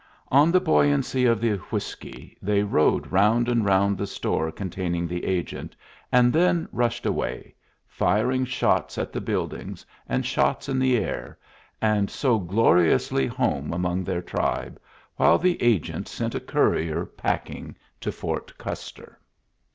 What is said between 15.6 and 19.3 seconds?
agent sent a courier packing to Fort Custer.